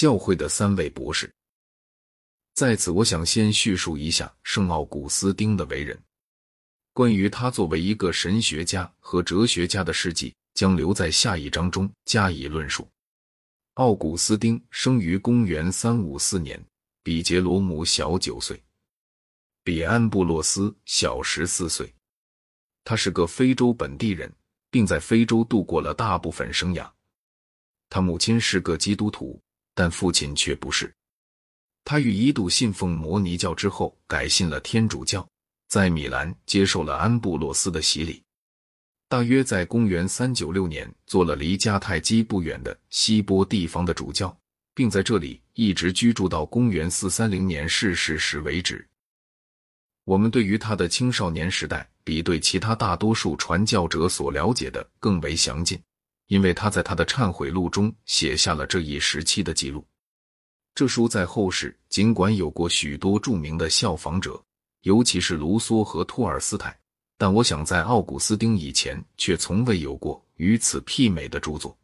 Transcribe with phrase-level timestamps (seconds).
[0.00, 1.30] 教会的三位博士。
[2.54, 6.02] 在此，我想先叙述一下圣奥古斯丁的为人。
[6.94, 12.88] 关于他作为一个神学家和哲学家的事迹，将留在下一章中加以论述。
[13.74, 16.58] 奥古斯丁生于公元三五四年，
[17.02, 18.58] 比杰罗姆小九岁，
[19.62, 21.94] 比安布洛斯小十四岁。
[22.84, 24.34] 他是个非洲本地人，
[24.70, 26.90] 并在非洲度过了大部分生涯。
[27.90, 29.38] 他母亲是个基督徒，
[29.80, 30.94] 但父亲却不是。
[31.86, 35.26] 他与一度信奉摩尼教之后，改信了天主教，
[35.68, 38.22] 在米兰接受了安布洛斯的洗礼。
[39.08, 44.38] 大约在公元三九六年，做了离迦太基不远的西波地方的主教，
[44.74, 48.86] 并在这里一直居住到公元四三零年逝世时为止。
[50.04, 55.80] 我们对于他的青少年时代，比对其他大多数传教者所了解的更为详尽，
[56.30, 59.84] 因为他在他的忏悔录中写下了这一时期的记录。
[60.76, 64.40] 这书在后世尽管有过许多著名的效仿者，
[64.82, 66.78] 尤其是卢梭和托尔斯泰。
[67.18, 71.76] 但我想，在奥古斯丁以前，却从未有过与此媲美的著作。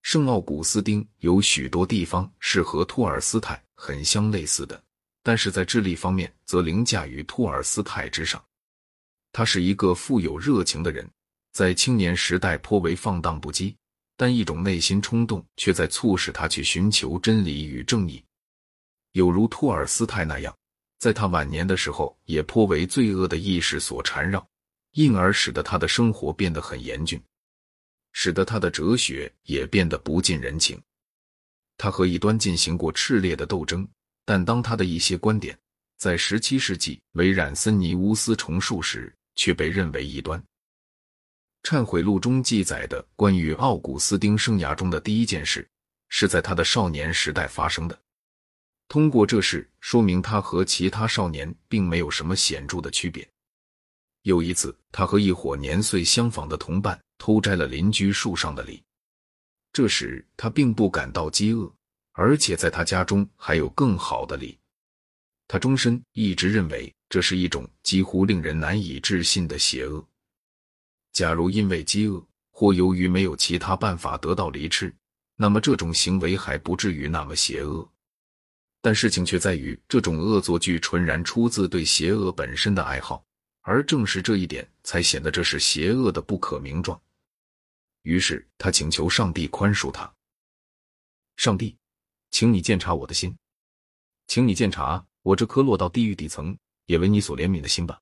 [0.00, 4.82] 圣奥古斯丁有许多地方是和托尔斯泰很相类似的，
[5.22, 8.42] 但是在智力方面则凌驾于托尔斯泰之上。
[9.30, 11.06] 他是一个富有热情的人，
[11.58, 13.74] 在青年时代颇为放荡不羁，
[14.16, 18.22] 但一种内心冲动却在促使他去寻求真理与正义，
[19.10, 20.56] 有如托尔斯泰那样。
[21.00, 24.48] 在他晚年的时候，也颇为罪恶的意识所缠绕，
[24.92, 27.20] 因而使得他的生活变得很严峻，
[28.12, 30.80] 使得他的哲学也变得不近人情。
[31.76, 33.84] 他和异端进行过炽烈的斗争，
[34.24, 35.58] 但当他的一些观点
[35.96, 40.40] 在十七世纪为冉森尼乌斯重述时，却被认为异端。
[41.62, 45.68] 忏悔录中记载的关于奥古斯丁生涯中的第一件事，
[46.08, 47.98] 是在他的少年时代发生的。
[48.88, 53.28] 通过这事说明他和其他少年并没有什么显著的区别。
[54.22, 58.82] 有一次，他和一伙年岁相仿的同伴偷摘了邻居树上的梨，
[59.72, 61.70] 这时他并不感到饥饿，
[62.12, 64.58] 而且在他家中还有更好的梨。
[65.46, 70.06] 他终身一直认为这是一种几乎令人难以置信的邪恶。
[71.12, 74.94] 假如因为饥饿或由于没有其他办法得到梨吃，
[75.36, 77.88] 那么这种行为还不至于那么邪恶。
[78.80, 83.24] 但事情却在于，这种恶作剧纯然出自对邪恶本身的爱好，
[83.62, 87.00] 而正是这一点，才显得这是邪恶的不可名状。
[88.02, 90.10] 于是他请求上帝宽恕他。
[91.36, 91.76] 上帝，
[92.30, 93.36] 请你鉴察我的心，
[94.28, 98.00] 请你鉴察我这颗落到地狱底层也为你所怜悯的心吧。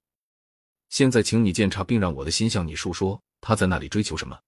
[0.88, 4.38] 现在，请你鉴察，并让我的心向你述说，他在那里追求什么？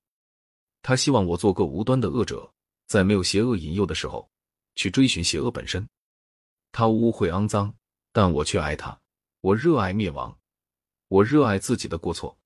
[0.83, 2.51] 他希望我做个无端的恶者，
[2.87, 4.29] 在没有邪恶引诱的时候，
[4.77, 5.87] 去追寻邪恶本身。
[6.71, 7.75] 他污秽肮脏，
[8.13, 8.99] 但我却爱他。
[9.41, 10.37] 我热爱灭亡，
[11.09, 12.37] 我热爱自己的过错。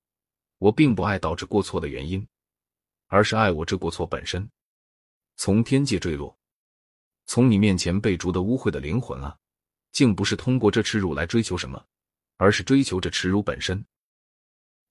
[0.58, 2.26] 我并不爱导致过错的原因，
[3.08, 4.48] 而是爱我这过错本身。
[5.36, 6.36] 从天界坠落，
[7.26, 9.36] 从你面前被逐的污秽的灵魂啊，
[9.90, 11.84] 竟不是通过这耻辱来追求什么，
[12.36, 13.84] 而是追求着耻辱本身。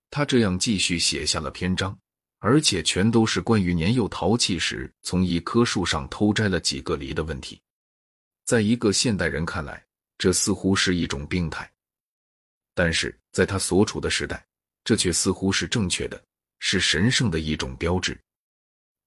[0.09, 1.97] 他这样继续写下了篇章，
[2.40, 7.62] 而且全都是关于年幼淘气时从一棵树上偷摘了几个梨的问题。
[8.44, 9.85] 在一个现代人看来，
[10.18, 11.63] 这似乎是一种病态；
[12.74, 14.46] 但是在他所处的时代，
[14.84, 16.22] 这却似乎是正确的，
[16.59, 18.19] 是神圣的一种标志。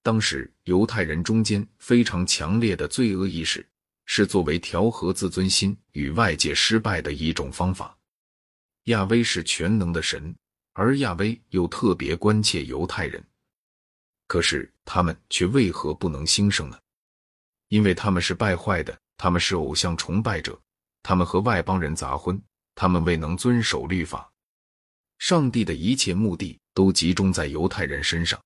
[0.03, 3.67] 当时犹太人中间非常强烈的罪恶意识，
[4.07, 7.97] 是作为调和自尊心与外界失败的一种方法。
[8.85, 10.35] 亚威是全能的神，
[10.73, 13.25] 而亚威又特别关切犹太人，
[14.27, 16.79] 可是他们却为何不能兴盛呢？
[17.69, 18.99] 因为他们是败坏的。
[19.17, 20.61] 他们是偶像崇拜者，
[21.01, 22.39] 他们和外邦人杂婚，
[22.75, 24.29] 他们未能遵守律法。
[25.19, 28.39] 上帝的一切目的都集中在犹太人身上。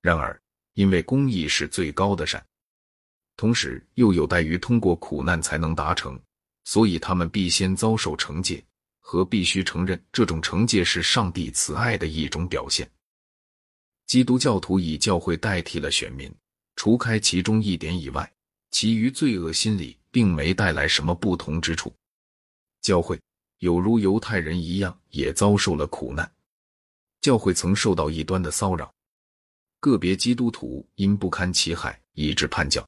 [0.00, 0.40] 然而，
[0.74, 2.42] 因为公义是最高的善，
[3.36, 6.18] 同时又有待于通过苦难才能达成，
[6.64, 8.64] 所以他们必先遭受惩戒，
[9.02, 12.90] 和必须承认这种惩戒是上帝慈爱的一种表现。
[14.06, 16.34] 基督教徒以教会代替了选民，
[16.76, 18.32] 除开其中一点以外。
[18.70, 21.94] 其余罪恶心理并没带来什么不同之处。
[22.80, 23.20] 教会
[23.58, 26.32] 有如犹太人一样，也遭受了苦难。
[27.20, 28.90] 教会曾受到异端的骚扰，
[29.78, 32.82] 个别基督徒因不堪其害以致叛教。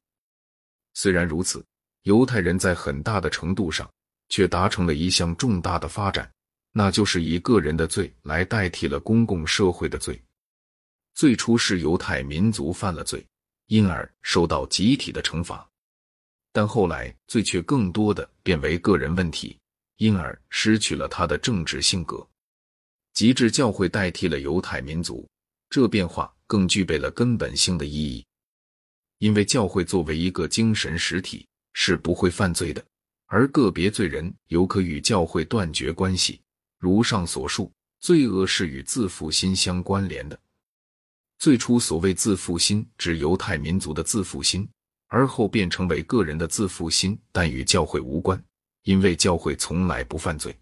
[0.95, 1.63] 虽然如此，
[2.05, 3.89] 犹太人在很大的程度上
[4.29, 6.31] 却达成了一项重大的发展，
[6.73, 10.21] 那就是以个人的罪来代替了公共社会的罪。
[11.15, 13.25] 最初是犹太民族犯了罪，
[13.67, 15.69] 因而受到集体的惩罚。
[16.53, 19.59] 但后来罪却更多的变为个人问题，
[19.97, 22.27] 因而失去了他的政治性格。
[23.13, 25.29] 极致教会代替了犹太民族，
[25.71, 28.27] 这变化更具备了根本性的意义，
[29.19, 32.85] 因为教会作为一个精神实体是不会犯罪的，
[33.35, 36.41] 而个别罪人犹可与教会断绝关系。
[36.79, 40.39] 如上所述，罪恶是与自负心相关联的。
[41.41, 44.69] 最初所谓自负心，指犹太民族的自负心，
[45.09, 48.41] 而后变成为个人的自负心，但与教会无关，
[48.85, 50.57] 因为教会从来不犯罪，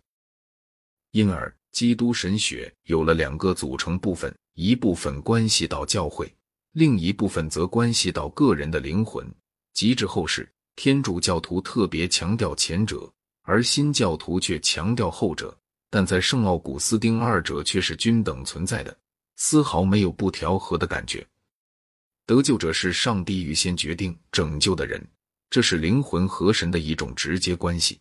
[1.11, 1.55] 因而。
[1.73, 6.35] 基督神学有了两个组成部分，一部分关系到教会，
[6.73, 9.31] 另一部分则关系到个人的灵魂。
[9.75, 15.57] 及至后世，天主教徒特别强调前者，而新教徒却强调后者。
[15.91, 18.97] 但在圣奥古斯丁，二者却是均等存在的，
[19.37, 21.27] 丝毫没有不调和的感觉。
[22.25, 25.07] 得救者是上帝预先决定拯救的人，
[25.51, 28.01] 这是灵魂和神的一种直接关系。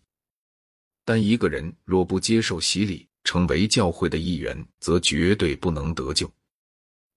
[1.04, 6.32] 但一个人若不接受洗礼，成为教会的一员，则绝对不能得救。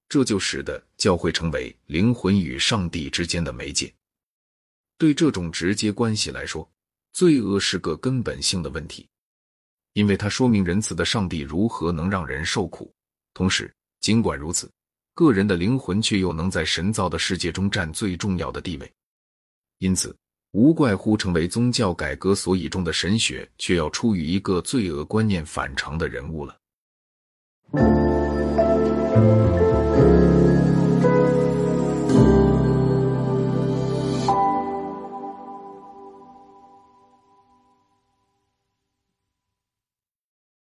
[0.09, 3.95] 这就使得教会成为灵魂与上帝之间的媒介。
[4.99, 6.69] 对这种直接关系来说，
[7.13, 9.09] 罪恶是个根本性的问题，
[9.93, 12.93] 因为它说明仁慈的上帝如何能让人受苦。
[13.33, 14.71] 同时，尽管如此，
[15.15, 18.93] 个人的灵魂却又能在神造的世界中占最重要的地位。
[19.79, 20.17] 因此。
[20.57, 26.57] 无怪乎成为宗教改革所倚重的神学，却要出于一个罪恶观念反常的人物了。